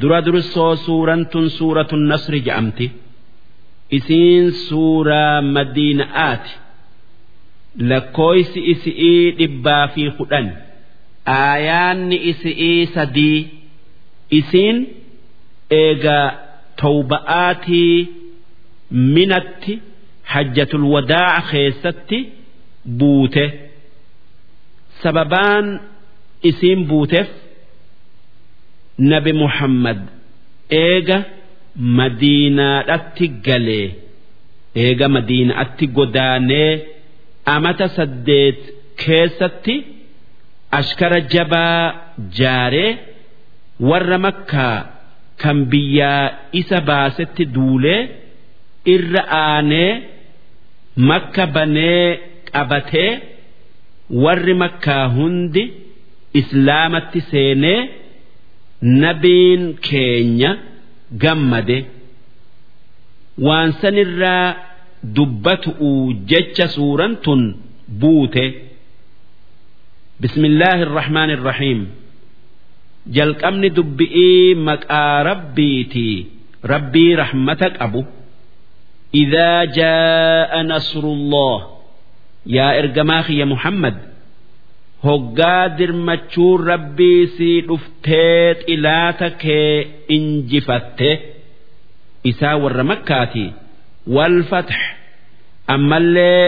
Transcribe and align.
dura 0.00 0.18
dursoo 0.26 0.72
suuraan 0.86 1.22
tun 1.32 1.46
suuratun 1.58 2.02
nasri 2.10 2.40
je'amti 2.46 2.86
isiin 3.96 4.46
suuraa 4.66 5.36
madiina'aati. 5.54 6.52
Lakkooysi 7.90 8.60
isi'ii 8.72 9.24
dhibbaa 9.38 9.84
fi 9.94 10.02
kudhan. 10.18 10.46
Aayaanni 11.40 12.16
isi'ii 12.30 12.86
sadii. 12.94 13.40
Isiin 14.38 14.76
eegaa 15.80 16.26
tawba'aatii 16.82 17.96
minatti 19.14 19.74
hajjatul 20.32 20.84
wadaa'a 20.94 21.40
keessatti 21.50 22.18
buute. 22.98 23.44
Sababaan 25.02 25.66
isiin 26.50 26.80
buuteef 26.90 27.28
nabi 29.10 29.32
muhammad 29.42 30.00
eega 30.84 31.18
madiinaadhatti 31.98 33.26
galee 33.46 33.88
eega 34.84 35.06
madiinaatti 35.16 35.86
godaanee 35.98 36.70
amata 37.54 37.86
saddeet 37.96 38.60
keessatti 39.02 39.74
ashkara 40.78 41.20
jabaa 41.34 41.80
jaaree 42.38 42.90
warra 43.88 44.18
makkaa 44.26 44.76
kan 45.42 45.58
biyyaa 45.72 46.24
isa 46.60 46.78
baasetti 46.88 47.44
duulee 47.54 48.00
irra 48.94 49.22
aanee 49.44 49.90
makka 51.10 51.44
banee 51.56 52.04
qabatee 52.52 53.10
warri 54.24 54.54
makkaa 54.64 55.04
hundi 55.16 55.64
islaamatti 56.40 57.20
seenee 57.30 57.80
nabiin 58.82 59.76
keenya 59.86 60.50
gammade 61.22 61.78
waan 63.46 63.72
sanirraa 63.80 64.48
dubbatu'u 65.16 66.12
jecha 66.30 66.66
suuraan 66.68 67.16
tun 67.24 67.42
buute. 68.00 68.46
Bismillaahi 70.20 70.82
irrahmaan 70.84 71.30
irrahiim 71.36 71.80
jalqabni 73.16 73.68
dubbi'ii 73.78 74.54
maqaa 74.68 75.22
rabbiitii 75.30 76.16
rabbii 76.72 77.12
rahmata 77.22 77.68
qabu. 77.78 78.02
Idaa 79.22 79.66
jaa'a 79.78 80.60
nasrullah 80.70 81.58
yaa 82.56 82.72
ergamaa 82.80 83.22
kiyya 83.26 83.46
muhammad 83.52 83.96
hoggaa 85.07 85.63
dirmachuun 85.79 86.59
rabbii 86.71 87.21
sii 87.37 87.57
dhuftee 87.67 88.53
xilaata 88.65 89.29
kee 89.43 89.73
injifatte 90.17 91.09
isaa 92.31 92.55
warra 92.63 92.83
makkaati 92.91 93.45
wal 94.15 94.37
fatx 94.51 94.79
ammallee 95.75 96.45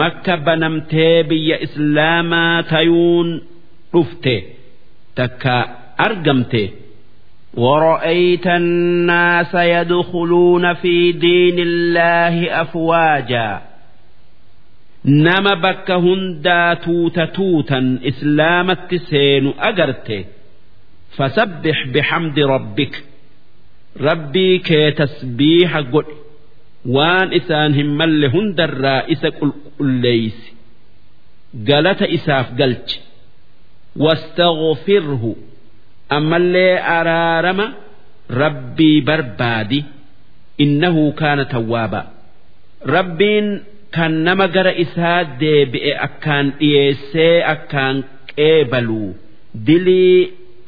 makka 0.00 0.34
banamtee 0.46 1.16
biyya 1.30 1.56
islaamaa 1.66 2.56
tayuun 2.72 3.28
dhufte 3.92 4.34
takka 5.18 5.54
argamte 6.08 6.64
ورأيت 7.64 8.46
الناس 8.46 9.54
يدخلون 9.54 10.74
في 10.74 11.12
دين 11.12 11.58
الله 11.58 12.60
أفواجا 12.62 13.60
Nama 15.03 15.55
bakka 15.55 15.95
hundaa 15.95 16.75
tuuta 16.75 17.27
tuutan 17.27 17.99
islaamatti 18.03 18.99
seenu 19.09 19.53
agarte 19.57 20.27
fasabbix 21.17 21.77
bixamdi 21.93 22.41
rabbik. 22.53 22.93
Rabbii 24.07 24.59
kee 24.67 24.91
tasbiiha 24.91 25.81
godhi 25.93 26.15
waan 26.95 27.33
isaan 27.39 27.73
hin 27.77 27.89
malle 27.99 28.27
hundarraa 28.35 29.01
isa 29.13 29.29
qulqulleeysi. 29.39 30.49
Galata 31.67 32.05
isaaf 32.17 32.47
galchi 32.59 32.99
wastaghfirhu. 34.03 35.31
Ammallee 36.09 36.79
araarama 36.97 37.67
rabbii 38.29 39.01
barbaadi. 39.01 39.79
Innahu 40.63 41.03
kaana 41.19 41.45
tawwaaba. 41.53 42.01
Rabbiin 42.95 43.47
kan 43.96 44.12
nama 44.26 44.46
gara 44.54 44.72
isaa 44.84 45.20
deebi'e 45.42 45.92
akkaan 46.06 46.46
dhiyeessee 46.60 47.36
akkaan 47.54 47.96
qeebaluu 48.36 49.10
dilii 49.68 50.18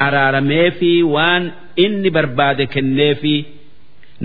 araaramee 0.07 0.69
fi 0.79 0.91
waan 1.15 1.45
inni 1.85 2.11
barbaade 2.17 2.65
kennee 2.75 3.15
fi 3.23 3.35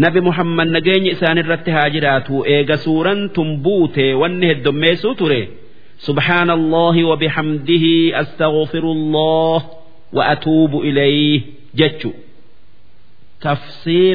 nabi 0.04 0.20
muhammad 0.28 0.68
nageenya 0.76 1.12
isaanirratti 1.16 1.72
haa 1.78 1.90
jiraatu 1.96 2.36
eega 2.56 2.78
suuraan 2.86 3.22
tun 3.36 3.50
buute 3.68 4.06
wanni 4.22 4.46
heddommeessuu 4.52 5.16
ture 5.22 5.44
سبحان 6.10 6.50
الله 6.60 6.96
وبحمده 7.12 7.86
أستغفر 8.22 8.84
الله 8.98 9.60
وأتوب 10.18 10.72
إليه 10.88 11.42
جتشو 11.80 12.12
تفسير 13.46 14.14